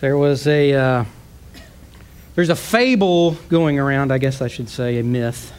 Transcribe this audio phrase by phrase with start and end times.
[0.00, 1.04] There was a uh,
[2.34, 5.52] there's a fable going around, I guess I should say, a myth.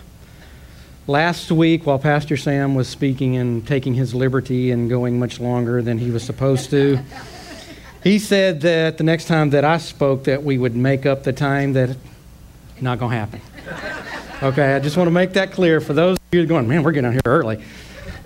[1.08, 5.82] Last week, while Pastor Sam was speaking and taking his liberty and going much longer
[5.82, 7.00] than he was supposed to,
[8.04, 11.34] he said that the next time that I spoke that we would make up the
[11.34, 11.96] time that
[12.82, 13.42] not going to happen.
[14.44, 16.92] Okay, I just want to make that clear for those of you going, man, we're
[16.92, 17.64] getting out here early.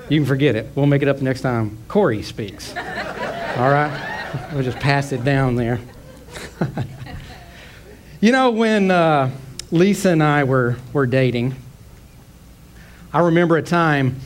[0.09, 0.71] You can forget it.
[0.73, 2.75] We'll make it up next time Corey speaks.
[2.75, 4.49] All right?
[4.53, 5.79] We'll just pass it down there.
[8.21, 9.31] you know, when uh,
[9.71, 11.55] Lisa and I were, were dating,
[13.13, 14.19] I remember a time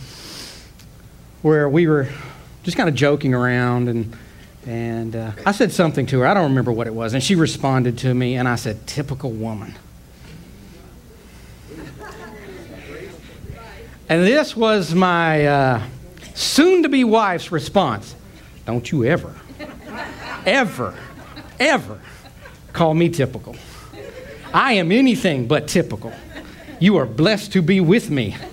[1.41, 2.09] where we were
[2.63, 4.15] just kind of joking around and
[4.65, 6.27] and uh, I said something to her.
[6.27, 7.13] I don't remember what it was.
[7.13, 9.75] And she responded to me, and I said, typical woman.
[14.09, 15.83] And this was my uh,
[16.33, 18.15] soon to be wife's response
[18.65, 19.33] Don't you ever,
[20.45, 20.95] ever,
[21.67, 21.99] ever
[22.71, 23.55] call me typical.
[24.53, 26.13] I am anything but typical.
[26.79, 28.35] You are blessed to be with me.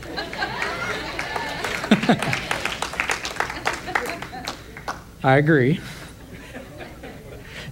[5.23, 5.81] I agree.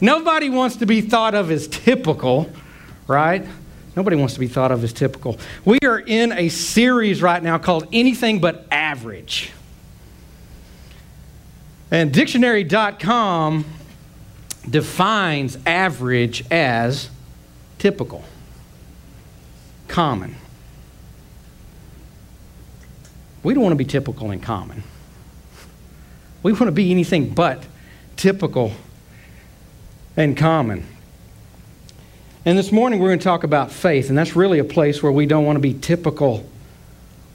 [0.00, 2.50] Nobody wants to be thought of as typical,
[3.06, 3.46] right?
[3.96, 5.38] Nobody wants to be thought of as typical.
[5.64, 9.52] We are in a series right now called Anything But Average.
[11.90, 13.64] And dictionary.com
[14.70, 17.10] defines average as
[17.78, 18.24] typical,
[19.86, 20.36] common.
[23.42, 24.82] We don't want to be typical and common.
[26.42, 27.64] We want to be anything but
[28.16, 28.72] typical
[30.16, 30.84] and common.
[32.44, 35.12] And this morning we're going to talk about faith, and that's really a place where
[35.12, 36.48] we don't want to be typical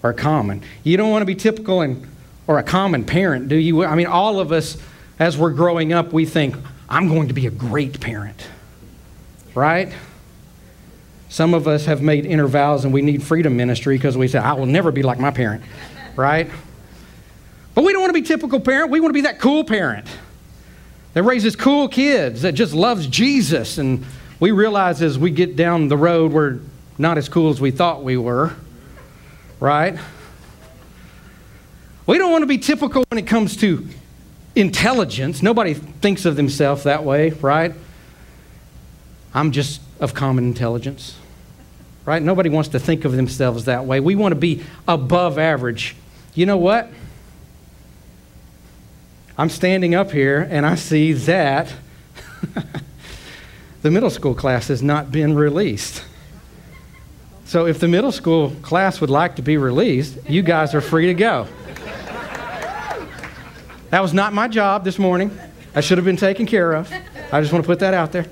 [0.01, 0.61] or common.
[0.83, 2.07] You don't want to be typical and
[2.47, 3.85] or a common parent, do you?
[3.85, 4.77] I mean, all of us,
[5.19, 6.55] as we're growing up, we think,
[6.89, 8.47] I'm going to be a great parent,
[9.55, 9.93] right?
[11.29, 14.39] Some of us have made inner vows and we need freedom ministry because we say,
[14.39, 15.63] I will never be like my parent,
[16.15, 16.49] right?
[17.73, 18.91] But we don't want to be typical parent.
[18.91, 20.07] We want to be that cool parent
[21.13, 23.77] that raises cool kids, that just loves Jesus.
[23.77, 24.05] And
[24.39, 26.59] we realize as we get down the road, we're
[26.97, 28.53] not as cool as we thought we were,
[29.59, 29.97] right?
[32.05, 33.87] We don't want to be typical when it comes to
[34.55, 35.41] intelligence.
[35.41, 37.73] Nobody thinks of themselves that way, right?
[39.33, 41.17] I'm just of common intelligence,
[42.05, 42.21] right?
[42.21, 43.99] Nobody wants to think of themselves that way.
[43.99, 45.95] We want to be above average.
[46.35, 46.89] You know what?
[49.37, 51.73] I'm standing up here and I see that
[53.81, 56.03] the middle school class has not been released.
[57.45, 61.07] So if the middle school class would like to be released, you guys are free
[61.07, 61.47] to go.
[63.93, 65.29] That was not my job this morning.
[65.75, 66.91] I should have been taken care of.
[67.31, 68.25] I just want to put that out there.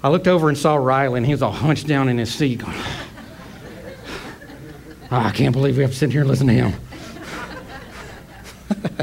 [0.00, 2.60] I looked over and saw Riley, and he was all hunched down in his seat,
[2.60, 2.76] going,
[5.10, 6.72] oh, I can't believe we have to sit here and listen to him.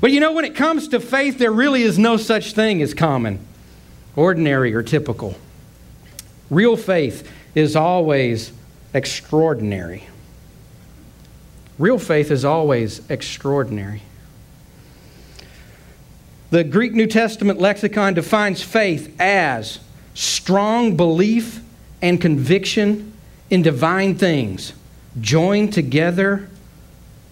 [0.00, 2.92] but you know, when it comes to faith, there really is no such thing as
[2.92, 3.38] common,
[4.16, 5.36] ordinary, or typical.
[6.50, 8.50] Real faith is always
[8.92, 10.08] extraordinary.
[11.78, 14.02] Real faith is always extraordinary.
[16.50, 19.80] The Greek New Testament lexicon defines faith as
[20.14, 21.60] strong belief
[22.00, 23.12] and conviction
[23.50, 24.72] in divine things,
[25.20, 26.48] joined together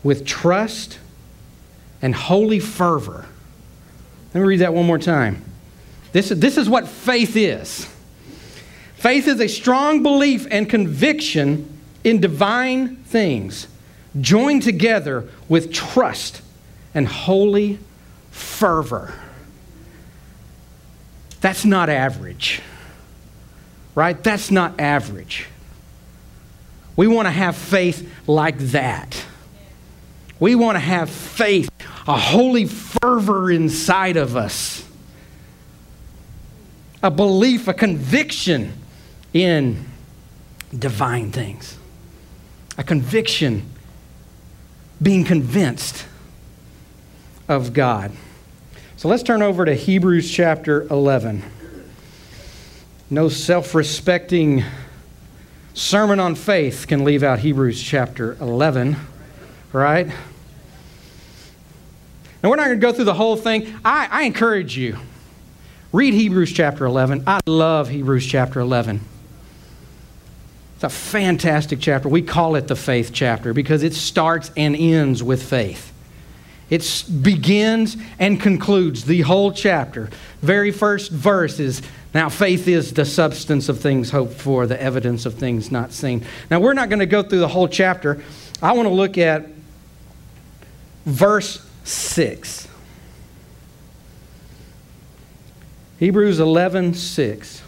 [0.02, 0.98] with trust
[2.02, 3.26] and holy fervor.
[4.34, 5.42] Let me read that one more time.
[6.12, 7.88] This, this is what faith is
[8.96, 11.68] faith is a strong belief and conviction
[12.04, 13.68] in divine things
[14.20, 16.40] joined together with trust
[16.94, 17.78] and holy
[18.30, 19.12] fervor.
[21.40, 22.62] That's not average,
[23.94, 24.22] right?
[24.22, 25.46] That's not average.
[26.96, 29.24] We want to have faith like that.
[30.38, 31.70] We want to have faith,
[32.06, 34.84] a holy fervor inside of us,
[37.02, 38.72] a belief, a conviction
[39.32, 39.84] in
[40.76, 41.76] divine things,
[42.78, 43.68] a conviction
[45.02, 46.06] being convinced
[47.48, 48.12] of God.
[48.96, 51.42] So let's turn over to Hebrews chapter 11.
[53.10, 54.64] No self respecting
[55.74, 58.96] sermon on faith can leave out Hebrews chapter 11,
[59.72, 60.06] right?
[62.42, 63.74] Now, we're not going to go through the whole thing.
[63.84, 64.98] I, I encourage you,
[65.92, 67.24] read Hebrews chapter 11.
[67.26, 69.00] I love Hebrews chapter 11.
[70.84, 72.10] It's a fantastic chapter.
[72.10, 75.94] We call it the faith chapter because it starts and ends with faith.
[76.68, 80.10] It begins and concludes the whole chapter.
[80.42, 81.80] Very first verse is
[82.12, 86.22] now faith is the substance of things hoped for, the evidence of things not seen.
[86.50, 88.22] Now we're not going to go through the whole chapter.
[88.60, 89.46] I want to look at
[91.06, 92.68] verse 6.
[95.98, 97.63] Hebrews 11 6.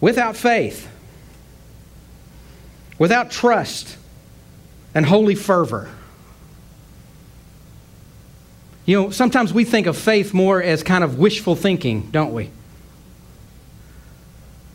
[0.00, 0.88] Without faith,
[2.98, 3.96] without trust
[4.94, 5.88] and holy fervor.
[8.86, 12.50] You know, sometimes we think of faith more as kind of wishful thinking, don't we?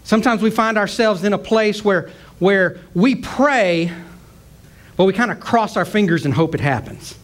[0.04, 3.92] Sometimes we find ourselves in a place where, where we pray,
[4.95, 7.18] but we kind of cross our fingers and hope it happens.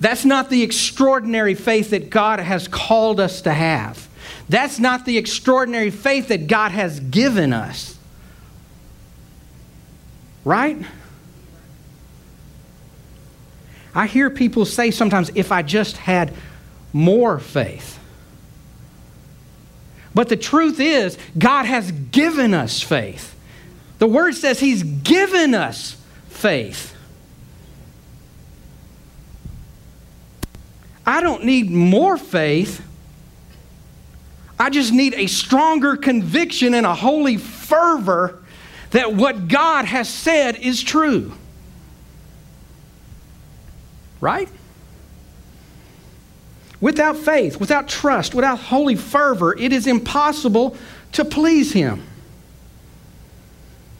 [0.00, 4.08] That's not the extraordinary faith that God has called us to have.
[4.50, 7.96] That's not the extraordinary faith that God has given us.
[10.44, 10.76] Right?
[13.94, 16.34] I hear people say sometimes, if I just had
[16.92, 18.00] more faith.
[20.16, 23.36] But the truth is, God has given us faith.
[24.00, 25.96] The Word says He's given us
[26.28, 26.96] faith.
[31.06, 32.84] I don't need more faith.
[34.60, 38.42] I just need a stronger conviction and a holy fervor
[38.90, 41.32] that what God has said is true.
[44.20, 44.50] Right?
[46.78, 50.76] Without faith, without trust, without holy fervor, it is impossible
[51.12, 52.02] to please Him.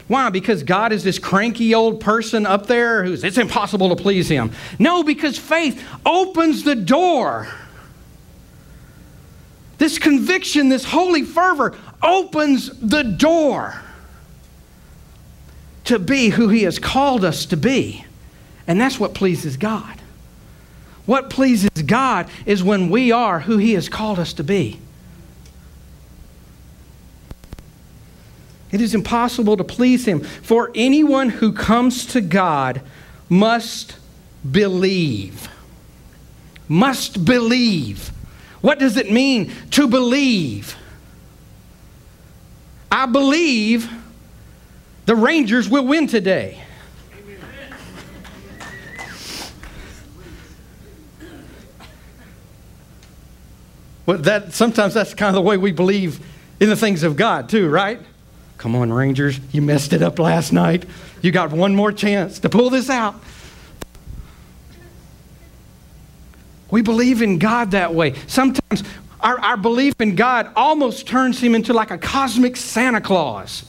[0.09, 0.29] Why?
[0.29, 4.51] Because God is this cranky old person up there who's it's impossible to please him.
[4.77, 7.47] No, because faith opens the door.
[9.81, 13.81] This conviction, this holy fervor opens the door
[15.85, 18.05] to be who he has called us to be.
[18.67, 19.99] And that's what pleases God.
[21.07, 24.79] What pleases God is when we are who he has called us to be.
[28.71, 30.21] It is impossible to please him.
[30.21, 32.83] For anyone who comes to God
[33.31, 33.97] must
[34.49, 35.49] believe.
[36.69, 38.13] Must believe.
[38.61, 40.77] What does it mean to believe?
[42.91, 43.91] I believe
[45.07, 46.63] the Rangers will win today.
[54.07, 56.19] Well, that sometimes that's kind of the way we believe
[56.59, 58.01] in the things of God too, right?
[58.59, 60.85] Come on, Rangers, you messed it up last night.
[61.23, 63.15] You got one more chance to pull this out.
[66.71, 68.15] We believe in God that way.
[68.27, 68.85] Sometimes
[69.21, 73.65] our, our belief in God almost turns him into like a cosmic Santa Claus.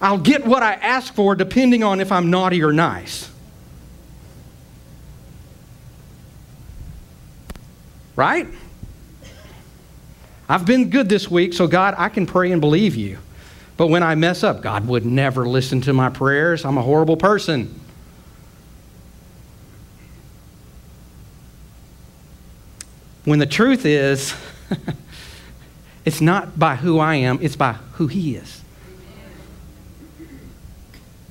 [0.00, 3.30] I'll get what I ask for depending on if I'm naughty or nice.
[8.14, 8.48] Right?
[10.48, 13.18] I've been good this week, so God, I can pray and believe you.
[13.76, 16.64] But when I mess up, God would never listen to my prayers.
[16.64, 17.78] I'm a horrible person.
[23.28, 24.34] When the truth is,
[26.06, 28.62] it's not by who I am, it's by who He is.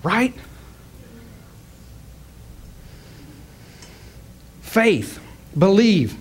[0.03, 0.35] Right?
[4.61, 5.19] Faith,
[5.57, 6.15] believe,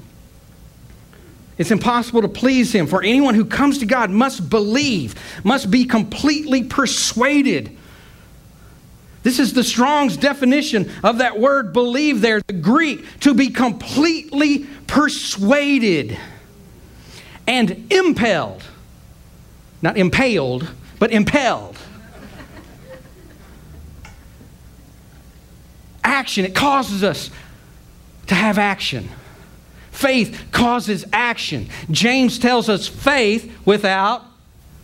[1.59, 5.85] it's impossible to please him, for anyone who comes to God must believe, must be
[5.85, 7.77] completely persuaded.
[9.27, 14.69] This is the Strong's definition of that word believe there, the Greek, to be completely
[14.87, 16.17] persuaded
[17.45, 18.63] and impelled.
[19.83, 21.77] Not impaled, but impelled.
[26.05, 27.29] action, it causes us
[28.29, 29.09] to have action.
[29.91, 31.69] Faith causes action.
[31.91, 34.25] James tells us faith without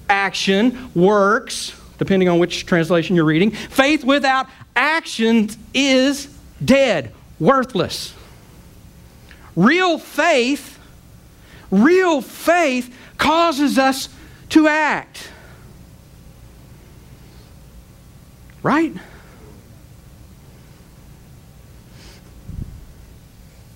[0.08, 3.52] action works, depending on which translation you're reading.
[3.52, 6.26] Faith without action is
[6.64, 8.12] dead, worthless.
[9.54, 10.80] Real faith,
[11.70, 14.08] real faith causes us
[14.48, 15.30] to act.
[18.64, 18.92] Right?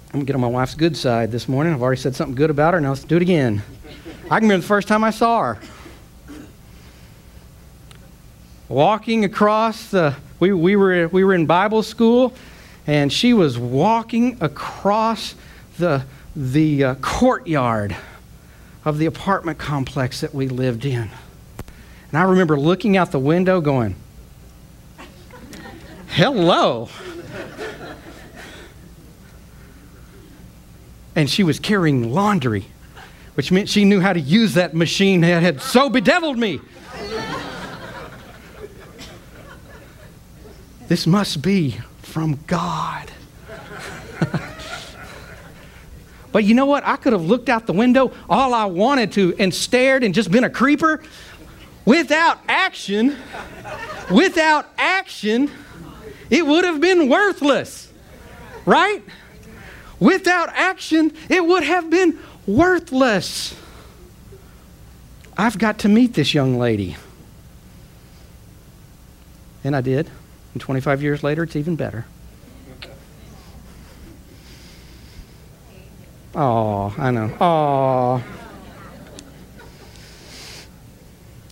[0.08, 1.72] I'm gonna get on my wife's good side this morning.
[1.72, 2.80] I've already said something good about her.
[2.80, 3.62] Now let's do it again.
[4.24, 5.60] I can remember the first time I saw her.
[8.68, 12.34] Walking across the, we, we, were, we were in Bible school,
[12.84, 15.36] and she was walking across
[15.78, 16.04] the,
[16.34, 17.96] the uh, courtyard
[18.84, 21.10] of the apartment complex that we lived in.
[22.08, 23.94] And I remember looking out the window going,
[26.08, 26.88] Hello.
[31.14, 32.66] and she was carrying laundry,
[33.34, 36.60] which meant she knew how to use that machine that had so bedeviled me.
[40.88, 43.10] This must be from God.
[46.32, 46.84] but you know what?
[46.84, 50.30] I could have looked out the window all I wanted to and stared and just
[50.30, 51.02] been a creeper.
[51.84, 53.16] Without action,
[54.10, 55.50] without action,
[56.30, 57.92] it would have been worthless.
[58.64, 59.02] Right?
[60.00, 63.54] Without action, it would have been worthless.
[65.38, 66.96] I've got to meet this young lady.
[69.62, 70.10] And I did.
[70.56, 72.06] And 25 years later, it's even better.
[76.34, 77.36] Oh, I know.
[77.38, 78.24] Oh.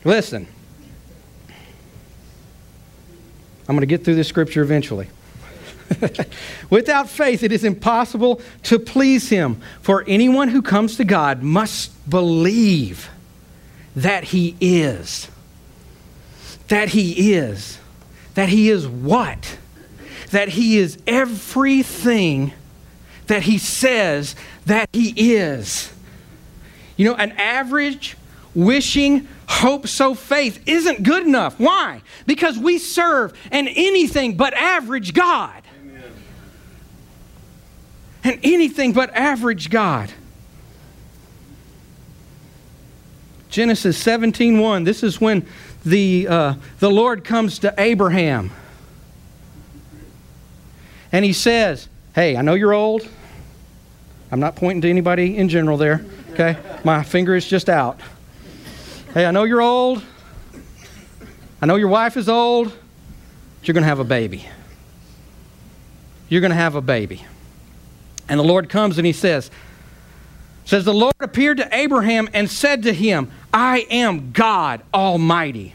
[0.05, 0.47] Listen.
[3.69, 5.09] I'm going to get through this scripture eventually.
[6.71, 9.61] Without faith, it is impossible to please Him.
[9.83, 13.11] For anyone who comes to God must believe
[13.95, 15.29] that He is.
[16.69, 17.81] That He is.
[18.35, 19.59] That He is what?
[20.31, 22.53] That He is everything
[23.27, 24.37] that He says
[24.67, 25.93] that He is.
[26.97, 28.17] You know, an average
[28.55, 31.59] wishing, hope, so faith isn't good enough.
[31.59, 32.03] Why?
[32.27, 35.63] Because we serve an anything but average God
[38.25, 40.11] and anything but average God.
[43.55, 44.85] Genesis 17:1.
[44.85, 45.47] This is when
[45.87, 48.51] the, uh, the Lord comes to Abraham.
[51.13, 53.09] And he says, Hey, I know you're old.
[54.33, 56.57] I'm not pointing to anybody in general there, okay?
[56.83, 58.01] My finger is just out.
[59.13, 60.03] Hey, I know you're old.
[61.63, 62.67] I know your wife is old.
[62.67, 64.49] But you're going to have a baby.
[66.29, 67.25] You're going to have a baby.
[68.29, 69.49] And the Lord comes and he says,
[70.65, 75.75] says the Lord appeared to Abraham and said to him, I am God Almighty.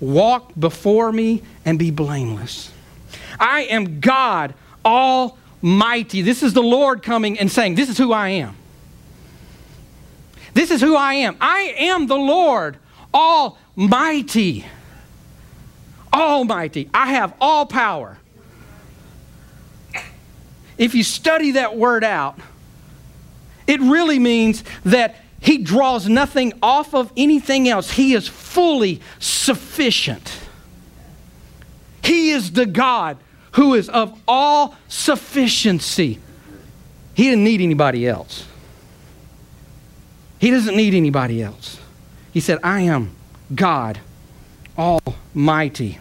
[0.00, 2.70] Walk before me and be blameless.
[3.38, 6.22] I am God Almighty.
[6.22, 8.56] This is the Lord coming and saying, This is who I am.
[10.54, 11.36] This is who I am.
[11.40, 12.76] I am the Lord
[13.14, 14.66] Almighty.
[16.12, 16.90] Almighty.
[16.92, 18.18] I have all power
[20.82, 22.38] if you study that word out,
[23.72, 27.92] it really means that he draws nothing off of anything else.
[27.92, 30.38] He is fully sufficient.
[32.04, 33.18] He is the God
[33.52, 36.20] who is of all sufficiency.
[37.14, 38.46] He didn't need anybody else.
[40.38, 41.78] He doesn't need anybody else.
[42.32, 43.14] He said, I am
[43.54, 44.00] God
[44.78, 45.98] Almighty.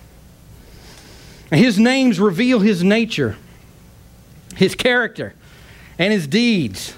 [1.52, 3.36] And his names reveal his nature
[4.56, 5.34] his character,
[5.98, 6.94] and his deeds.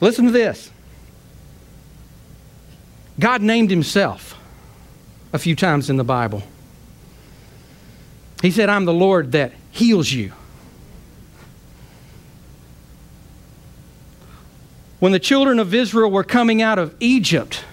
[0.00, 0.70] Listen to this
[3.18, 4.38] God named himself
[5.32, 6.42] a few times in the Bible.
[8.42, 10.32] He said, I'm the Lord that heals you.
[15.00, 17.64] When the children of Israel were coming out of Egypt,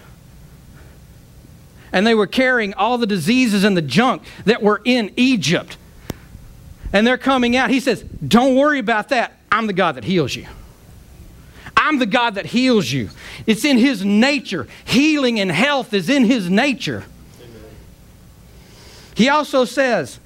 [1.91, 5.77] and they were carrying all the diseases and the junk that were in Egypt
[6.96, 7.70] and they're coming out.
[7.70, 9.34] He says, Don't worry about that.
[9.51, 10.46] I'm the God that heals you.
[11.86, 13.12] I'm the God that heals you.
[13.46, 14.68] It's in His nature.
[14.86, 17.04] Healing and health is in His nature.
[19.13, 20.20] He also says,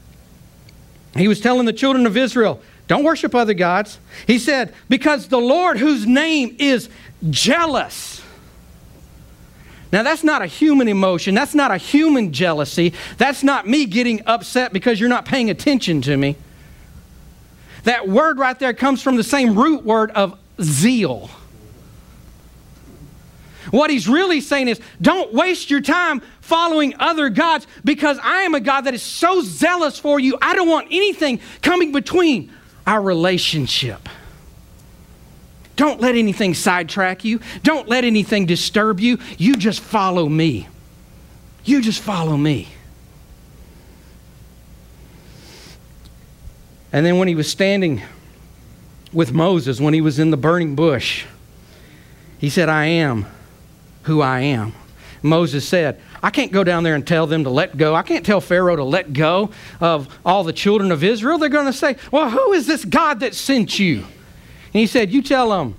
[1.17, 3.99] He was telling the children of Israel, don't worship other gods.
[4.25, 6.89] He said, because the Lord, whose name is
[7.29, 8.23] jealous.
[9.91, 11.35] Now, that's not a human emotion.
[11.35, 12.93] That's not a human jealousy.
[13.17, 16.37] That's not me getting upset because you're not paying attention to me.
[17.83, 21.29] That word right there comes from the same root word of zeal.
[23.71, 28.55] What he's really saying is don't waste your time following other gods because I am
[28.55, 30.37] a God that is so zealous for you.
[30.41, 32.51] I don't want anything coming between
[32.87, 34.09] our relationship.
[35.75, 37.39] Don't let anything sidetrack you.
[37.63, 39.17] Don't let anything disturb you.
[39.37, 40.67] You just follow me.
[41.63, 42.67] You just follow me.
[46.91, 48.01] And then when he was standing
[49.13, 51.25] with Moses, when he was in the burning bush,
[52.39, 53.25] he said, I am
[54.03, 54.73] who I am.
[55.21, 57.95] Moses said, I can't go down there and tell them to let go.
[57.95, 61.37] I can't tell Pharaoh to let go of all the children of Israel.
[61.37, 63.97] They're going to say, Well, who is this God that sent you?
[63.97, 65.75] And he said, You tell them,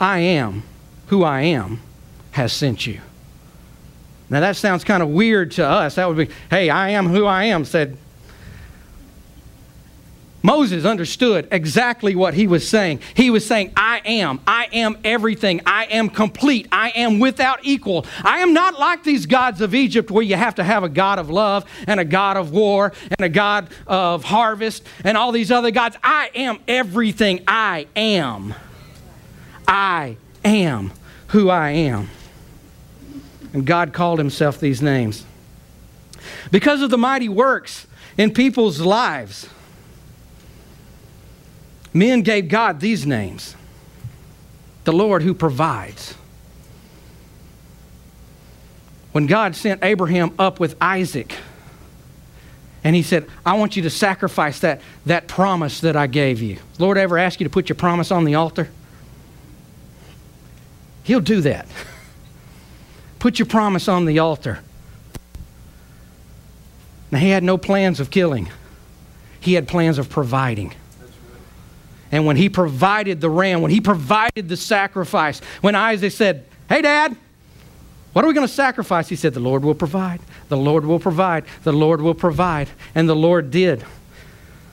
[0.00, 0.62] I am
[1.08, 1.80] who I am
[2.32, 3.00] has sent you.
[4.30, 5.96] Now, that sounds kind of weird to us.
[5.96, 7.98] That would be, hey, I am who I am, said
[10.42, 13.00] Moses understood exactly what he was saying.
[13.14, 14.40] He was saying, I am.
[14.46, 15.60] I am everything.
[15.64, 16.66] I am complete.
[16.72, 18.06] I am without equal.
[18.24, 21.18] I am not like these gods of Egypt where you have to have a God
[21.18, 25.52] of love and a God of war and a God of harvest and all these
[25.52, 25.96] other gods.
[26.02, 27.44] I am everything.
[27.46, 28.54] I am.
[29.68, 30.92] I am
[31.28, 32.10] who I am.
[33.52, 35.24] And God called himself these names.
[36.50, 39.48] Because of the mighty works in people's lives,
[41.94, 43.56] Men gave God these names
[44.84, 46.14] the Lord who provides.
[49.12, 51.36] When God sent Abraham up with Isaac,
[52.84, 56.58] and he said, I want you to sacrifice that, that promise that I gave you.
[56.78, 58.70] Lord ever ask you to put your promise on the altar?
[61.04, 61.66] He'll do that.
[63.18, 64.60] Put your promise on the altar.
[67.12, 68.50] Now, he had no plans of killing,
[69.40, 70.74] he had plans of providing.
[72.12, 76.82] And when he provided the ram, when he provided the sacrifice, when Isaac said, Hey,
[76.82, 77.16] Dad,
[78.12, 79.08] what are we going to sacrifice?
[79.08, 80.20] He said, The Lord will provide.
[80.50, 81.44] The Lord will provide.
[81.64, 82.68] The Lord will provide.
[82.94, 83.84] And the Lord did.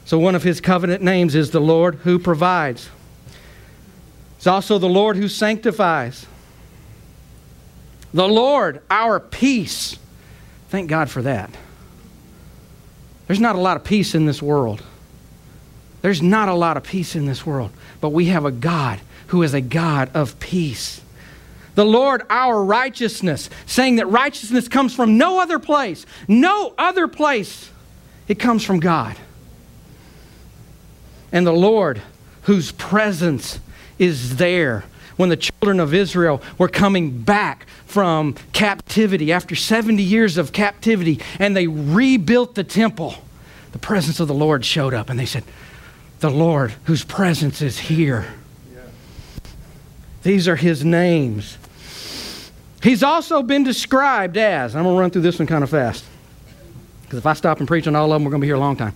[0.03, 2.89] So one of his covenant names is the Lord who provides.
[4.38, 6.25] It's also the Lord who sanctifies.
[8.13, 9.98] The Lord, our peace.
[10.69, 11.50] Thank God for that.
[13.27, 14.84] There's not a lot of peace in this world.
[16.01, 19.44] There's not a lot of peace in this world, but we have a God who
[19.44, 21.01] is a God of peace.
[21.75, 27.70] The Lord, our righteousness, saying that righteousness comes from no other place, no other place.
[28.27, 29.15] It comes from God.
[31.32, 32.01] And the Lord,
[32.44, 33.60] whose presence
[33.98, 34.86] is there
[35.18, 41.20] when the children of Israel were coming back from captivity after 70 years of captivity
[41.39, 43.15] and they rebuilt the temple,
[43.74, 45.44] the presence of the Lord showed up and they said,
[46.20, 48.25] the Lord whose presence is here.
[50.24, 51.58] These are his names.
[52.84, 56.03] He's also been described as, I'm going to run through this one kind of fast,
[57.03, 58.55] because if I stop and preach on all of them, we're going to be here
[58.55, 58.94] a long time.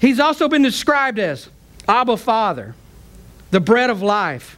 [0.00, 1.48] He's also been described as
[1.88, 2.74] Abba Father,
[3.50, 4.56] the bread of life,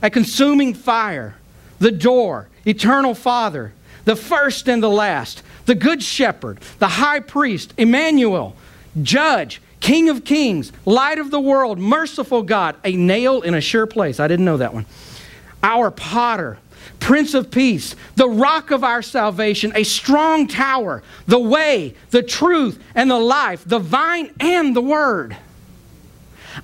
[0.00, 1.34] a consuming fire,
[1.78, 3.72] the door, eternal Father,
[4.04, 8.56] the first and the last, the good shepherd, the high priest, Emmanuel,
[9.02, 13.84] judge, King of kings, light of the world, merciful God, a nail in a sure
[13.84, 14.20] place.
[14.20, 14.86] I didn't know that one.
[15.60, 16.58] Our potter,
[17.00, 22.80] Prince of Peace, the rock of our salvation, a strong tower, the way, the truth,
[22.94, 25.36] and the life, the vine and the word.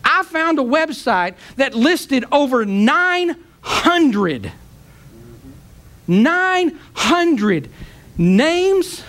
[0.05, 4.53] I found a website that listed over 900,
[6.07, 7.71] 900
[8.17, 9.03] names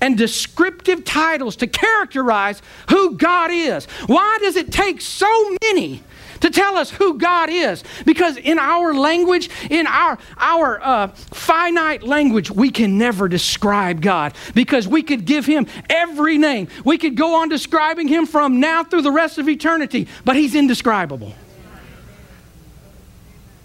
[0.00, 3.86] and descriptive titles to characterize who God is.
[4.06, 6.02] Why does it take so many?
[6.40, 7.82] to tell us who God is.
[8.04, 14.34] Because in our language, in our, our uh, finite language, we can never describe God
[14.54, 16.68] because we could give Him every name.
[16.84, 20.54] We could go on describing Him from now through the rest of eternity, but He's
[20.54, 21.34] indescribable.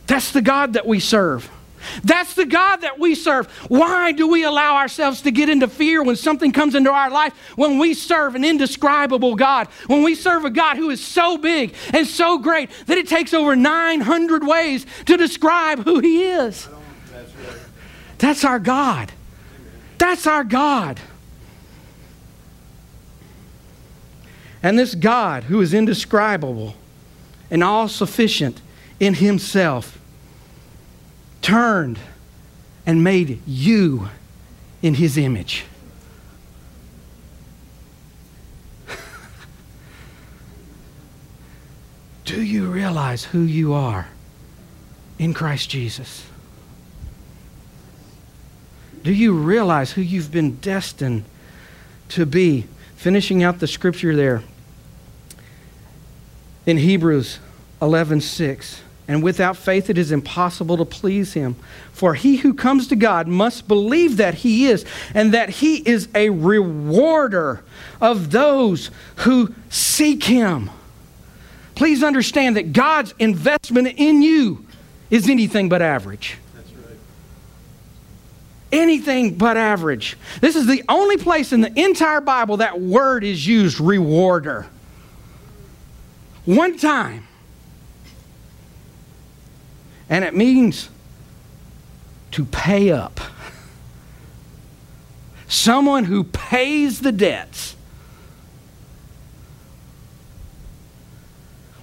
[0.07, 1.49] That's the God that we serve.
[2.03, 3.47] That's the God that we serve.
[3.67, 7.33] Why do we allow ourselves to get into fear when something comes into our life
[7.55, 9.67] when we serve an indescribable God?
[9.87, 13.33] When we serve a God who is so big and so great that it takes
[13.33, 16.67] over 900 ways to describe who He is.
[18.17, 19.11] That's our God.
[19.97, 20.99] That's our God.
[24.61, 26.75] And this God who is indescribable
[27.51, 28.61] and all sufficient
[28.99, 29.99] in Himself
[31.43, 31.99] turned
[32.85, 34.09] and made you
[34.81, 35.65] in his image.
[42.25, 44.07] Do you realize who you are
[45.19, 46.25] in Christ Jesus?
[49.03, 51.25] Do you realize who you've been destined
[52.09, 52.65] to be?
[52.95, 54.41] Finishing out the scripture there
[56.65, 57.39] in Hebrews
[57.81, 58.81] 11 6.
[59.07, 61.55] And without faith, it is impossible to please him.
[61.91, 66.07] For he who comes to God must believe that he is, and that he is
[66.15, 67.63] a rewarder
[67.99, 70.69] of those who seek him.
[71.75, 74.65] Please understand that God's investment in you
[75.09, 76.37] is anything but average.
[78.71, 80.17] Anything but average.
[80.39, 84.65] This is the only place in the entire Bible that word is used rewarder.
[86.45, 87.27] One time.
[90.13, 90.89] And it means
[92.33, 93.19] to pay up.
[95.47, 97.75] someone who pays the debts.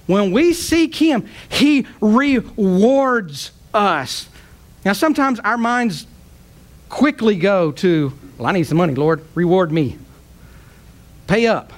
[0.07, 4.29] When we seek Him, He rewards us.
[4.85, 6.07] Now, sometimes our minds
[6.87, 9.97] quickly go to, well, I need some money, Lord, reward me.
[11.27, 11.73] Pay up.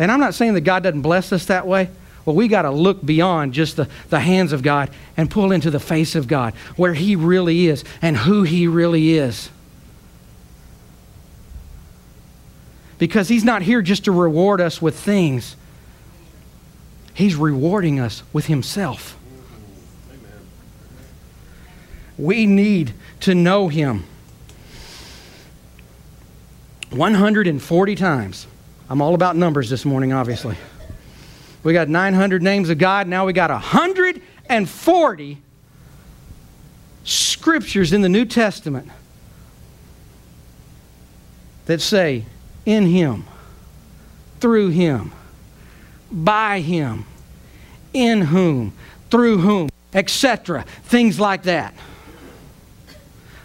[0.00, 1.90] And I'm not saying that God doesn't bless us that way.
[2.24, 5.70] Well, we got to look beyond just the, the hands of God and pull into
[5.70, 9.50] the face of God, where He really is and who He really is.
[12.98, 15.56] Because He's not here just to reward us with things,
[17.14, 19.18] He's rewarding us with Himself.
[22.16, 24.04] We need to know Him.
[26.90, 28.46] 140 times.
[28.88, 30.56] I'm all about numbers this morning, obviously.
[31.62, 33.06] We got 900 names of God.
[33.06, 35.38] Now we got 140
[37.04, 38.88] scriptures in the New Testament
[41.66, 42.24] that say,
[42.66, 43.24] in Him,
[44.40, 45.12] through Him,
[46.10, 47.04] by Him,
[47.92, 48.72] in whom,
[49.10, 50.64] through whom, etc.
[50.84, 51.74] Things like that.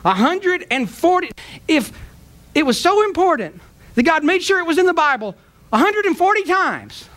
[0.02, 1.32] 140.
[1.68, 1.92] If
[2.56, 3.62] it was so important
[3.96, 5.36] that God made sure it was in the Bible
[5.70, 7.10] 140 times.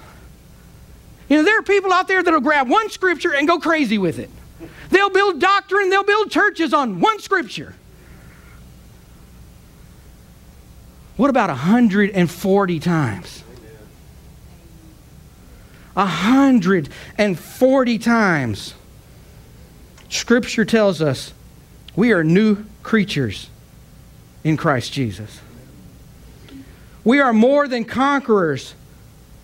[1.31, 4.19] You know, there are people out there that'll grab one scripture and go crazy with
[4.19, 4.29] it.
[4.91, 7.75] They'll build doctrine, they'll build churches on one scripture.
[11.17, 13.45] What about 140 times?
[15.95, 18.75] 140 times.
[20.09, 21.33] Scripture tells us
[21.95, 23.49] we are new creatures
[24.43, 25.41] in Christ Jesus.
[27.05, 28.75] We are more than conquerors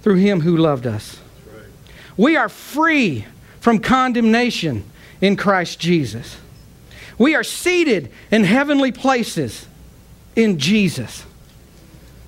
[0.03, 1.20] through him who loved us.
[2.16, 3.26] We are free
[3.61, 4.85] from condemnation
[5.20, 6.37] in Christ Jesus.
[7.18, 9.66] We are seated in heavenly places
[10.35, 11.24] in Jesus.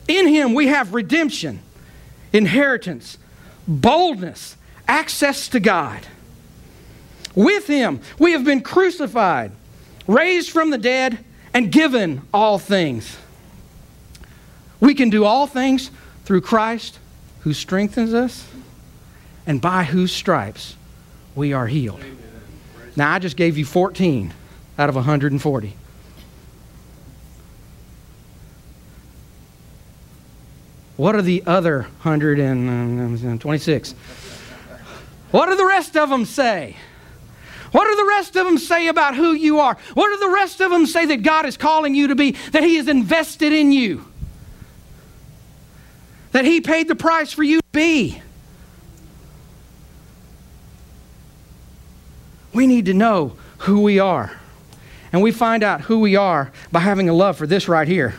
[0.07, 1.61] In him we have redemption,
[2.33, 3.19] inheritance,
[3.67, 6.07] boldness, access to God.
[7.35, 9.53] With him we have been crucified,
[10.07, 13.17] raised from the dead, and given all things.
[14.81, 15.91] We can do all things
[16.25, 16.99] through Christ
[17.41, 18.47] who strengthens us,
[19.49, 20.77] and by whose stripes
[21.35, 22.05] we are healed.
[22.95, 24.33] Now, I just gave you 14
[24.79, 25.75] out of 140.
[30.97, 33.93] What are the other 126?
[33.93, 33.95] Uh,
[35.31, 36.77] what do the rest of them say?
[37.73, 39.79] What do the rest of them say about who you are?
[39.95, 42.65] What do the rest of them say that God is calling you to be, that
[42.65, 44.05] He has invested in you?
[46.33, 48.21] That He paid the price for you to be?
[52.59, 54.33] We need to know who we are.
[55.13, 58.17] And we find out who we are by having a love for this right here.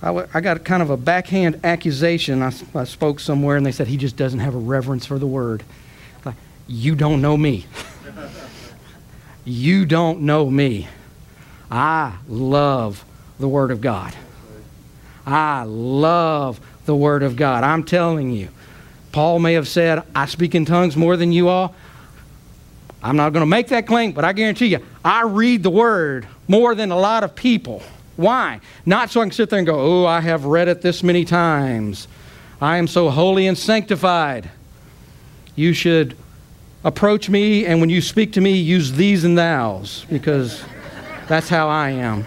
[0.00, 2.42] I, got kind of a backhand accusation.
[2.42, 5.26] I, I, spoke somewhere and they said he just doesn't have a reverence for the
[5.26, 5.62] word.
[6.24, 7.66] Like, you don't know me.
[9.44, 10.88] you don't know me.
[11.70, 13.04] I love
[13.38, 14.16] the word of God.
[15.26, 17.64] I love the word of God.
[17.64, 18.48] I'm telling you.
[19.12, 21.74] Paul may have said, I speak in tongues more than you all.
[23.02, 26.26] I'm not going to make that claim, but I guarantee you, I read the word
[26.48, 27.82] more than a lot of people.
[28.16, 28.60] Why?
[28.84, 31.24] Not so I can sit there and go, oh, I have read it this many
[31.24, 32.08] times.
[32.60, 34.50] I am so holy and sanctified.
[35.54, 36.16] You should
[36.84, 40.64] approach me, and when you speak to me, use thees and thous, because
[41.26, 42.24] that's how I am.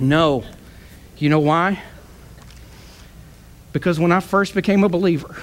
[0.00, 0.44] No.
[1.18, 1.82] You know why?
[3.72, 5.36] Because when I first became a believer,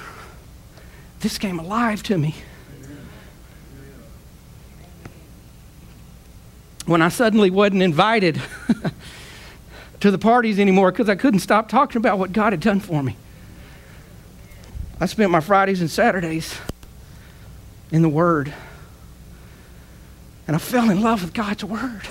[1.19, 2.35] this came alive to me.
[6.87, 8.41] when I suddenly wasn't invited
[9.99, 13.03] to the parties anymore because I couldn't stop talking about what God had done for
[13.03, 13.17] me.
[14.99, 16.57] I spent my Fridays and Saturdays
[17.91, 18.53] in the Word.
[20.47, 22.03] And I fell in love with God's Word.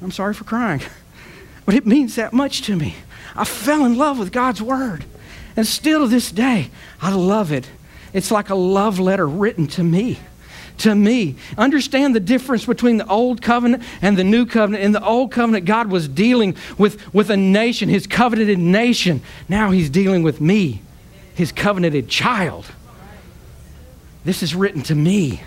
[0.00, 0.80] I'm sorry for crying,
[1.66, 2.94] but it means that much to me.
[3.34, 5.04] I fell in love with God's Word.
[5.56, 6.70] And still to this day,
[7.00, 7.68] I love it.
[8.12, 10.18] It's like a love letter written to me
[10.78, 11.36] to me.
[11.56, 14.84] Understand the difference between the old covenant and the new covenant.
[14.84, 19.22] In the old covenant, God was dealing with, with a nation, his covenanted nation.
[19.48, 20.82] Now he's dealing with me,
[21.34, 22.66] his covenanted child.
[24.24, 25.42] This is written to me.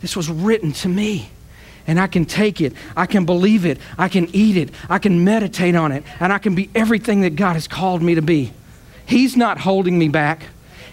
[0.00, 1.30] This was written to me.
[1.86, 5.22] And I can take it, I can believe it, I can eat it, I can
[5.24, 8.52] meditate on it, and I can be everything that God has called me to be.
[9.06, 10.46] He's not holding me back.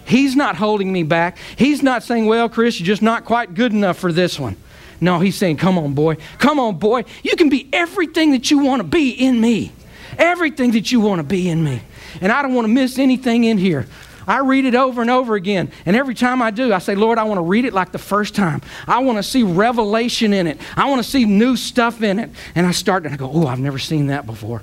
[0.04, 1.38] He's not holding me back.
[1.56, 4.56] He's not saying, well, Chris, you're just not quite good enough for this one.
[5.00, 6.16] No, he's saying, Come on, boy.
[6.38, 7.04] Come on, boy.
[7.22, 9.72] You can be everything that you want to be in me.
[10.18, 11.82] Everything that you want to be in me.
[12.20, 13.86] And I don't want to miss anything in here.
[14.26, 15.70] I read it over and over again.
[15.86, 17.98] And every time I do, I say, Lord, I want to read it like the
[17.98, 18.62] first time.
[18.86, 20.60] I want to see revelation in it.
[20.76, 22.30] I want to see new stuff in it.
[22.54, 24.62] And I start and I go, Oh, I've never seen that before.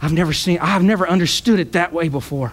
[0.00, 2.52] I've never seen, I've never understood it that way before.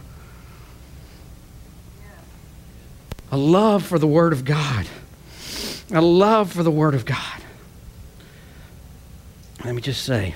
[3.31, 4.87] A love for the Word of God.
[5.91, 7.41] A love for the Word of God.
[9.63, 10.35] Let me just say,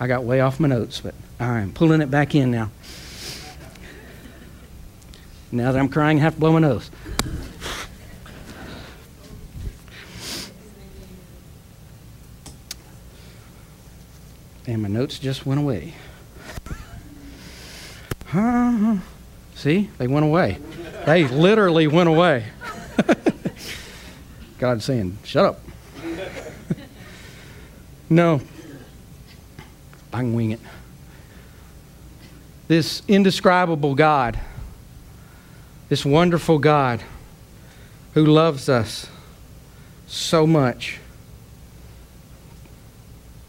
[0.00, 2.70] I got way off my notes, but I'm pulling it back in now.
[5.50, 6.90] Now that I'm crying, I have to blow my nose.
[14.66, 15.94] And my notes just went away.
[18.26, 18.96] Huh?
[19.54, 20.58] See, they went away.
[21.06, 22.44] They literally went away.
[24.58, 25.60] God's saying, shut up.
[28.10, 28.42] no.
[30.12, 30.60] I can wing it.
[32.68, 34.38] This indescribable God,
[35.88, 37.02] this wonderful God
[38.14, 39.08] who loves us
[40.06, 40.98] so much.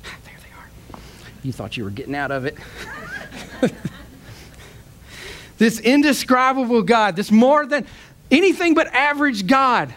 [0.05, 0.99] Ah, there they are.
[1.43, 2.57] You thought you were getting out of it.
[5.57, 7.85] this indescribable God, this more than
[8.31, 9.93] anything but average God,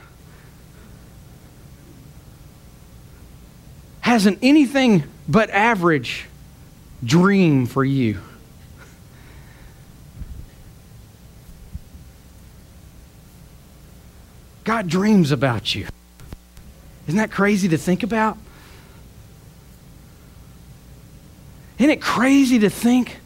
[4.00, 6.26] has an anything but average
[7.04, 8.20] dream for you.
[14.72, 15.86] God dreams about you.
[17.06, 18.38] Isn't that crazy to think about?
[21.78, 23.18] Isn't it crazy to think,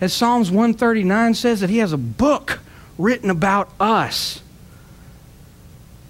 [0.00, 2.58] as Psalms 139 says, that He has a book
[2.98, 4.42] written about us?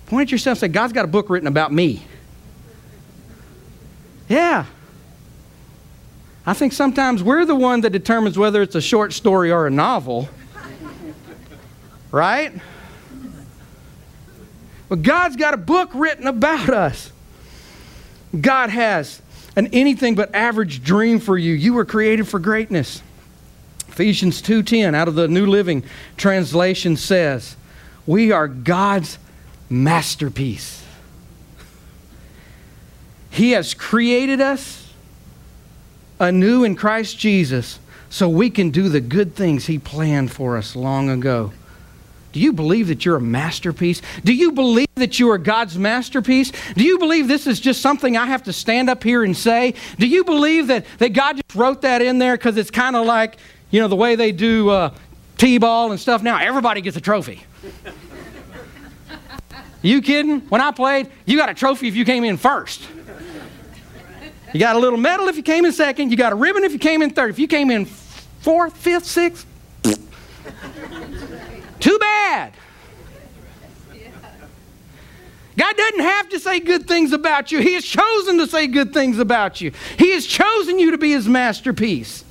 [0.07, 2.03] Point at yourself and say, God's got a book written about me.
[4.27, 4.65] Yeah.
[6.47, 9.71] I think sometimes we're the one that determines whether it's a short story or a
[9.71, 10.31] novel.
[12.11, 12.55] right?
[14.89, 17.11] But God's got a book written about us.
[18.41, 19.21] God has
[19.57, 21.55] an anything but average dream for you.
[21.55, 23.03] You were created for greatness.
[23.89, 25.83] Ephesians 2:10 out of the New Living
[26.17, 27.57] Translation says,
[28.07, 29.19] "We are God's
[29.71, 30.83] masterpiece."
[33.31, 34.85] He has created us
[36.19, 40.77] anew in Christ Jesus so we can do the good things he planned for us
[40.77, 41.53] long ago.
[42.37, 44.03] Do you believe that you're a masterpiece?
[44.23, 46.53] Do you believe that you are God's masterpiece?
[46.75, 49.73] Do you believe this is just something I have to stand up here and say?
[49.99, 53.07] Do you believe that, that God just wrote that in there because it's kind of
[53.07, 53.39] like,
[53.71, 54.93] you know, the way they do uh,
[55.39, 56.39] T ball and stuff now?
[56.39, 57.43] Everybody gets a trophy.
[59.81, 60.41] you kidding?
[60.41, 62.87] When I played, you got a trophy if you came in first.
[64.53, 66.11] You got a little medal if you came in second.
[66.11, 67.31] You got a ribbon if you came in third.
[67.31, 69.47] If you came in fourth, fifth, sixth,
[71.81, 72.53] too bad.
[75.57, 77.61] God doesn't have to say good things about you.
[77.61, 79.73] He has chosen to say good things about you.
[79.99, 82.25] He has chosen you to be his masterpiece.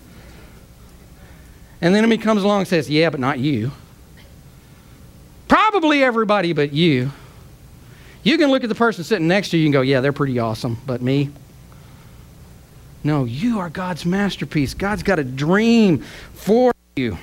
[1.82, 3.72] And then he comes along and says, Yeah, but not you.
[5.48, 7.12] Probably everybody but you.
[8.24, 10.38] You can look at the person sitting next to you and go, Yeah, they're pretty
[10.38, 11.32] awesome, but me?
[13.04, 14.74] No, you are God's masterpiece.
[14.74, 16.00] God's got a dream
[16.34, 17.18] for you.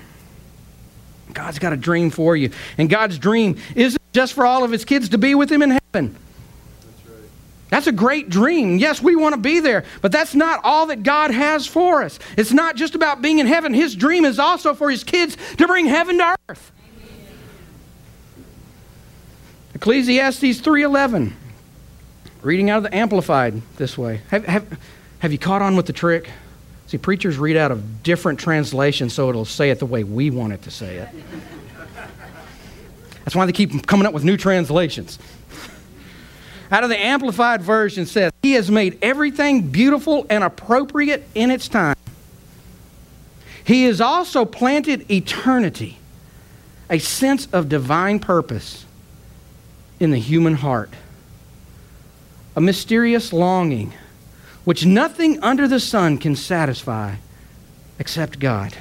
[1.34, 2.50] God's got a dream for you.
[2.78, 5.70] And God's dream isn't just for all of his kids to be with him in
[5.70, 6.16] heaven.
[6.80, 7.30] That's, right.
[7.70, 8.78] that's a great dream.
[8.78, 12.18] Yes, we want to be there, but that's not all that God has for us.
[12.36, 13.74] It's not just about being in heaven.
[13.74, 16.72] His dream is also for his kids to bring heaven to earth.
[16.96, 18.44] Amen.
[19.74, 21.32] Ecclesiastes 3:11.
[22.42, 24.20] Reading out of the amplified this way.
[24.30, 24.78] Have, have,
[25.20, 26.28] have you caught on with the trick?
[26.92, 30.52] See, preachers read out of different translations so it'll say it the way we want
[30.52, 31.08] it to say it.
[33.24, 35.18] That's why they keep coming up with new translations.
[36.70, 41.66] Out of the Amplified Version says, He has made everything beautiful and appropriate in its
[41.66, 41.96] time.
[43.64, 45.96] He has also planted eternity,
[46.90, 48.84] a sense of divine purpose
[49.98, 50.90] in the human heart,
[52.54, 53.94] a mysterious longing
[54.64, 57.14] which nothing under the sun can satisfy
[57.98, 58.74] except God.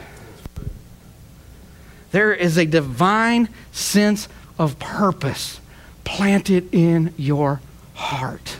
[2.11, 4.27] There is a divine sense
[4.59, 5.59] of purpose
[6.03, 7.61] planted in your
[7.93, 8.57] heart.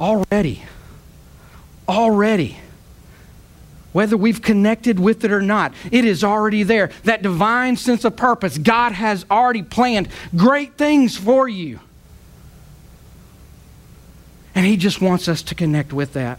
[0.00, 0.62] Already.
[1.88, 2.58] Already.
[3.92, 6.90] Whether we've connected with it or not, it is already there.
[7.04, 8.58] That divine sense of purpose.
[8.58, 11.78] God has already planned great things for you.
[14.54, 16.38] And He just wants us to connect with that.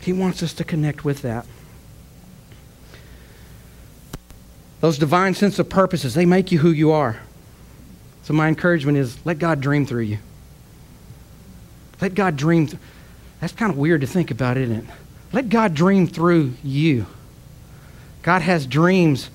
[0.00, 1.46] He wants us to connect with that.
[4.80, 7.20] Those divine sense of purposes, they make you who you are.
[8.24, 10.18] So my encouragement is let God dream through you.
[12.00, 12.66] Let God dream.
[12.66, 12.80] Th-
[13.40, 14.84] That's kind of weird to think about, isn't it?
[15.32, 17.06] Let God dream through you.
[18.22, 19.30] God has dreams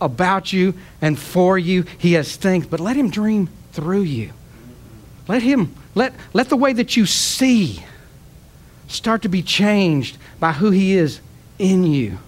[0.00, 1.84] about you and for you.
[1.98, 4.32] He has things, but let him dream through you.
[5.28, 7.84] Let him let let the way that you see
[8.88, 11.20] start to be changed by who he is
[11.58, 12.18] in you.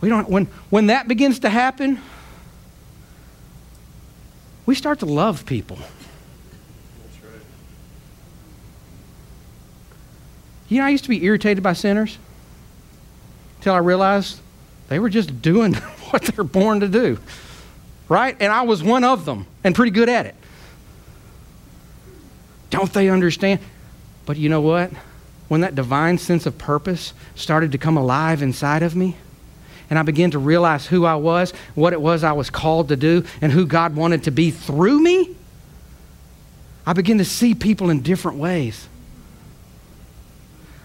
[0.00, 1.98] We don't, when, when that begins to happen,
[4.66, 5.78] we start to love people.
[10.68, 12.18] You know, I used to be irritated by sinners
[13.56, 14.40] until I realized
[14.88, 15.74] they were just doing
[16.10, 17.18] what they're born to do.
[18.08, 18.36] Right?
[18.38, 20.34] And I was one of them and pretty good at it.
[22.70, 23.60] Don't they understand?
[24.26, 24.90] But you know what?
[25.48, 29.16] When that divine sense of purpose started to come alive inside of me,
[29.90, 32.96] and I began to realize who I was, what it was I was called to
[32.96, 35.36] do, and who God wanted to be through me,
[36.86, 38.88] I began to see people in different ways.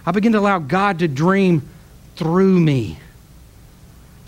[0.06, 1.68] I began to allow God to dream
[2.16, 3.00] through me,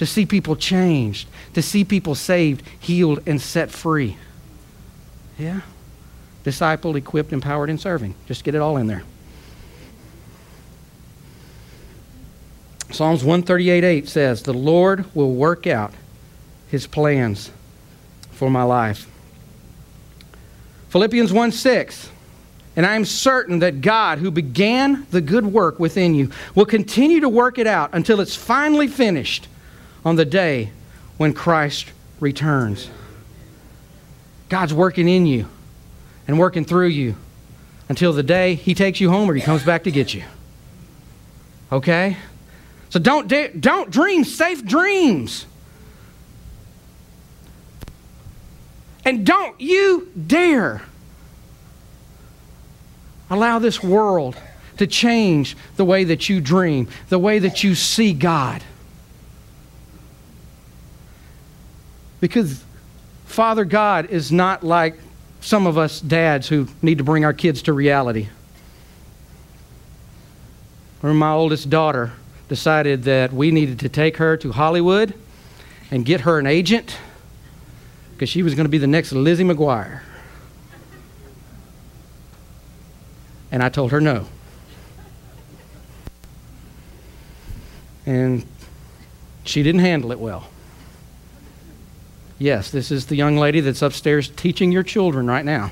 [0.02, 4.18] to see people changed, to see people saved, healed, and set free.
[5.38, 5.62] Yeah?
[6.44, 8.16] Discipled, equipped, empowered, and serving.
[8.26, 9.04] Just get it all in there.
[12.90, 15.94] Psalms 138 8 says, The Lord will work out
[16.68, 17.52] his plans
[18.32, 19.08] for my life.
[20.90, 22.10] Philippians 1 6,
[22.76, 27.20] and I am certain that God, who began the good work within you, will continue
[27.20, 29.48] to work it out until it's finally finished
[30.04, 30.72] on the day
[31.18, 32.90] when Christ returns.
[34.50, 35.48] God's working in you
[36.28, 37.16] and working through you
[37.90, 40.24] until the day he takes you home or he comes back to get you.
[41.72, 42.18] Okay?
[42.90, 45.46] So don't, da- don't dream safe dreams.
[49.06, 50.84] And don't you dare
[53.30, 54.36] allow this world
[54.78, 58.64] to change the way that you dream, the way that you see God.
[62.22, 62.64] Because
[63.26, 64.96] Father God is not like
[65.42, 68.30] some of us dads who need to bring our kids to reality.
[71.04, 72.14] Or my oldest daughter
[72.48, 75.16] decided that we needed to take her to Hollywood
[75.90, 76.98] and get her an agent
[78.14, 80.02] because she was going to be the next Lizzie McGuire.
[83.52, 84.28] And I told her no.
[88.06, 88.46] And
[89.44, 90.48] she didn't handle it well.
[92.42, 95.70] Yes, this is the young lady that's upstairs teaching your children right now.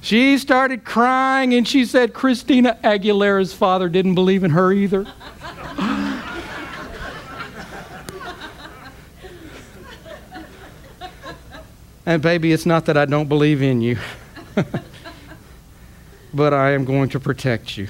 [0.00, 5.06] she started crying and she said Christina Aguilera's father didn't believe in her either.
[12.06, 13.98] and baby, it's not that I don't believe in you,
[16.32, 17.88] but I am going to protect you.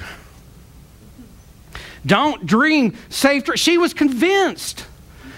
[2.07, 3.45] Don't dream safe.
[3.57, 4.87] She was convinced.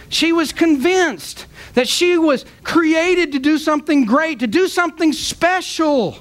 [0.09, 6.19] She was convinced that she was created to do something great, to do something special.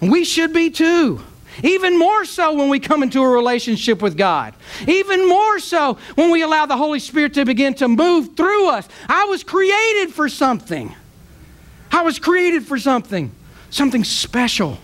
[0.00, 1.20] We should be too.
[1.62, 4.54] Even more so when we come into a relationship with God.
[4.86, 8.88] Even more so when we allow the Holy Spirit to begin to move through us.
[9.08, 10.94] I was created for something.
[11.92, 13.30] I was created for something,
[13.70, 14.78] something special.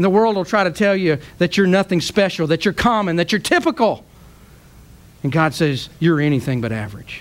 [0.00, 3.16] And the world will try to tell you that you're nothing special, that you're common,
[3.16, 4.02] that you're typical.
[5.22, 7.20] And God says, You're anything but average.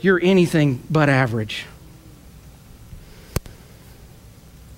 [0.00, 1.64] You're anything but average.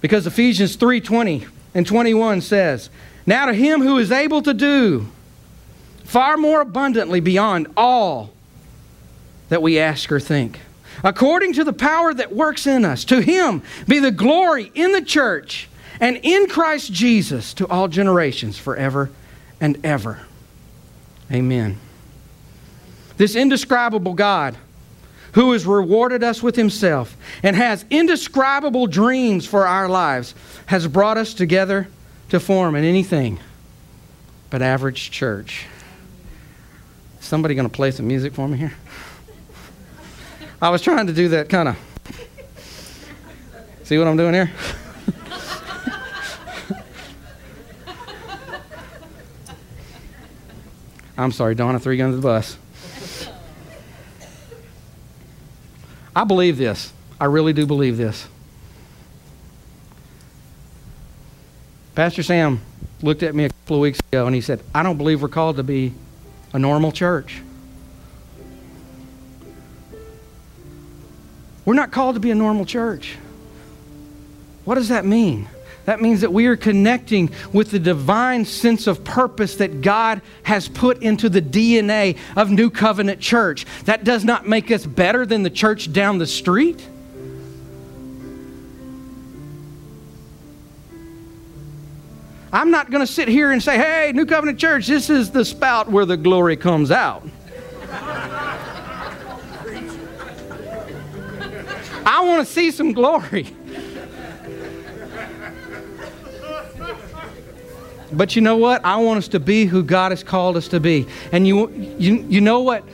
[0.02, 2.90] Because Ephesians 3 20 and 21 says,
[3.24, 5.08] Now to him who is able to do
[6.04, 8.34] far more abundantly beyond all
[9.48, 10.60] that we ask or think,
[11.02, 15.00] according to the power that works in us, to him be the glory in the
[15.00, 15.70] church
[16.00, 19.10] and in Christ Jesus to all generations forever
[19.60, 20.20] and ever.
[21.32, 21.78] Amen.
[23.16, 24.56] This indescribable God
[25.32, 30.34] who has rewarded us with himself and has indescribable dreams for our lives
[30.66, 31.88] has brought us together
[32.30, 33.38] to form an anything
[34.50, 35.66] but average church.
[37.20, 38.74] Somebody going to play some music for me here?
[40.62, 41.76] I was trying to do that kind of.
[43.84, 44.50] See what I'm doing here?
[51.18, 52.56] I'm sorry, Donna, three guns under the bus.
[56.14, 56.92] I believe this.
[57.20, 58.28] I really do believe this.
[61.96, 62.60] Pastor Sam
[63.02, 65.28] looked at me a couple of weeks ago and he said, I don't believe we're
[65.28, 65.92] called to be
[66.52, 67.42] a normal church.
[71.64, 73.16] We're not called to be a normal church.
[74.64, 75.48] What does that mean?
[75.88, 80.68] That means that we are connecting with the divine sense of purpose that God has
[80.68, 83.64] put into the DNA of New Covenant Church.
[83.86, 86.86] That does not make us better than the church down the street.
[92.52, 95.42] I'm not going to sit here and say, hey, New Covenant Church, this is the
[95.42, 97.26] spout where the glory comes out.
[102.04, 103.56] I want to see some glory.
[108.12, 108.84] But you know what?
[108.84, 111.06] I want us to be who God has called us to be.
[111.32, 112.84] And you, you, you know what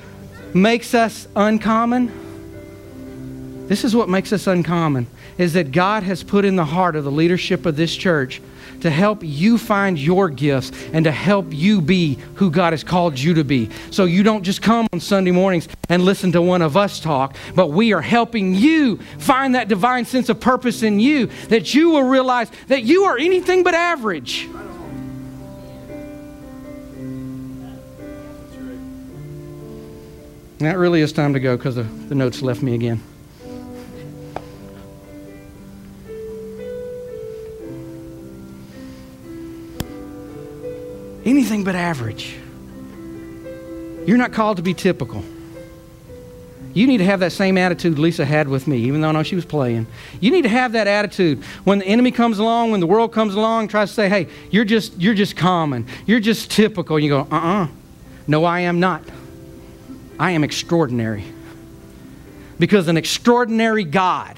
[0.52, 2.12] makes us uncommon?
[3.68, 5.06] This is what makes us uncommon
[5.38, 8.40] is that God has put in the heart of the leadership of this church
[8.80, 13.18] to help you find your gifts and to help you be who God has called
[13.18, 13.70] you to be.
[13.90, 17.36] So you don't just come on Sunday mornings and listen to one of us talk,
[17.54, 21.90] but we are helping you find that divine sense of purpose in you that you
[21.90, 24.48] will realize that you are anything but average.
[30.58, 33.02] That really is time to go because the, the notes left me again.
[41.24, 42.36] anything but average.
[44.06, 45.24] You're not called to be typical.
[46.74, 49.22] You need to have that same attitude Lisa had with me, even though I know
[49.22, 49.86] she was playing.
[50.20, 53.34] You need to have that attitude when the enemy comes along, when the world comes
[53.34, 55.86] along, tries to say, "Hey, you're just you're just common.
[56.04, 57.68] You're just typical." And you go, "Uh-uh.
[58.26, 59.02] No, I am not.
[60.18, 61.24] I am extraordinary."
[62.58, 64.36] Because an extraordinary God,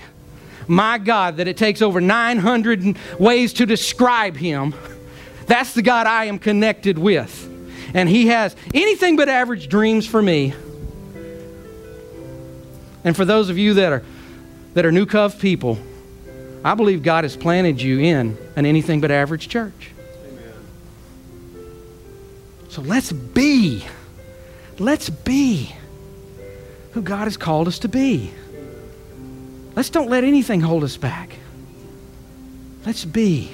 [0.67, 4.75] my God, that it takes over 900 ways to describe him
[5.47, 7.53] that's the God I am connected with.
[7.95, 10.55] And He has anything but average dreams for me.
[13.05, 14.03] And for those of you that are,
[14.75, 15.79] that are New Cove people,
[16.65, 19.93] I believe God has planted you in an anything but average church.
[20.27, 20.53] Amen.
[22.69, 23.85] So let's be,
[24.79, 25.75] let's be
[26.93, 28.33] who God has called us to be.
[29.75, 31.37] Let's don't let anything hold us back.
[32.87, 33.51] Let's be.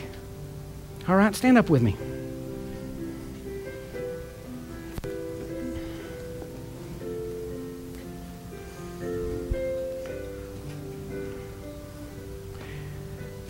[1.08, 1.96] All right, stand up with me.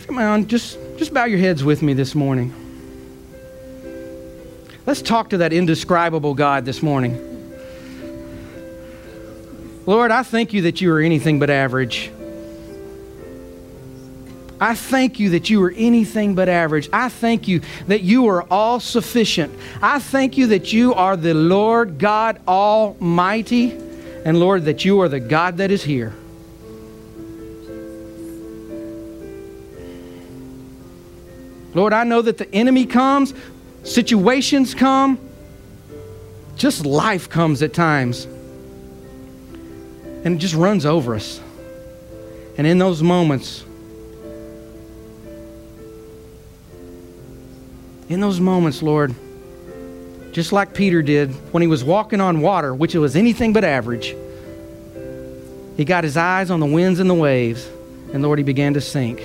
[0.07, 2.53] Come on, just, just bow your heads with me this morning.
[4.85, 7.32] Let's talk to that indescribable God this morning.
[9.85, 12.11] Lord, I thank you that you are anything but average.
[14.61, 16.87] I thank you that you are anything but average.
[16.93, 19.53] I thank you that you are all sufficient.
[19.81, 23.71] I thank you that you are the Lord God Almighty,
[24.23, 26.13] and Lord, that you are the God that is here.
[31.73, 33.33] Lord, I know that the enemy comes,
[33.83, 35.19] situations come,
[36.55, 38.27] just life comes at times,
[40.23, 41.39] and it just runs over us.
[42.57, 43.63] And in those moments,
[48.09, 49.15] in those moments, Lord,
[50.31, 54.15] just like Peter did when he was walking on water, which was anything but average,
[55.77, 57.67] he got his eyes on the winds and the waves,
[58.13, 59.21] and Lord, he began to sink.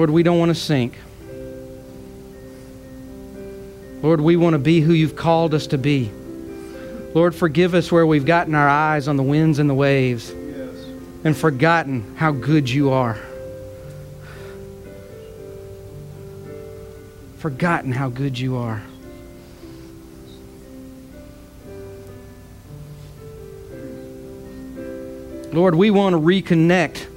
[0.00, 0.96] Lord, we don't want to sink.
[4.00, 6.10] Lord, we want to be who you've called us to be.
[7.12, 10.86] Lord, forgive us where we've gotten our eyes on the winds and the waves yes.
[11.22, 13.18] and forgotten how good you are.
[17.36, 18.82] Forgotten how good you are.
[25.52, 27.09] Lord, we want to reconnect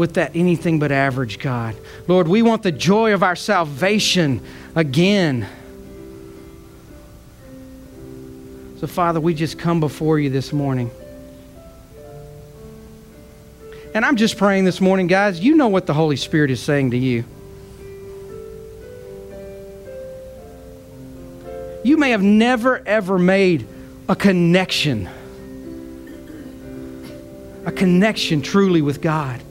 [0.00, 1.76] with that anything but average God.
[2.08, 4.40] Lord, we want the joy of our salvation
[4.74, 5.46] again.
[8.78, 10.90] So, Father, we just come before you this morning.
[13.94, 16.92] And I'm just praying this morning, guys, you know what the Holy Spirit is saying
[16.92, 17.24] to you.
[21.84, 23.66] You may have never, ever made
[24.08, 25.10] a connection.
[27.66, 29.42] A connection truly with God.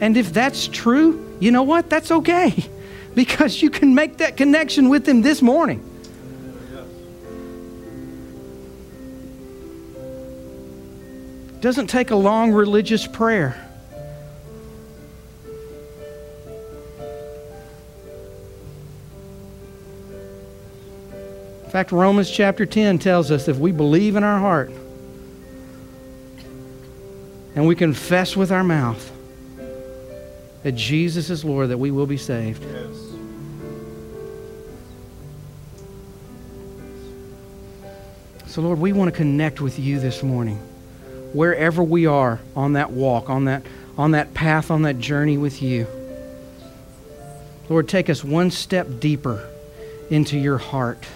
[0.00, 1.90] And if that's true, you know what?
[1.90, 2.64] That's okay.
[3.12, 5.84] Because you can make that connection with Him this morning.
[11.60, 13.68] Doesn't take a long religious prayer.
[21.64, 24.70] In fact, Romans chapter 10 tells us if we believe in our heart
[27.56, 29.10] and we confess with our mouth
[30.62, 32.62] that Jesus is Lord, that we will be saved.
[32.64, 33.10] Yes.
[38.46, 40.56] So, Lord, we want to connect with you this morning.
[41.32, 43.62] Wherever we are on that walk, on that,
[43.96, 45.86] on that path, on that journey with you.
[47.68, 49.48] Lord, take us one step deeper
[50.10, 51.06] into your heart.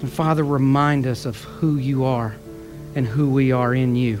[0.00, 2.34] And Father, remind us of who you are
[2.96, 4.20] and who we are in you.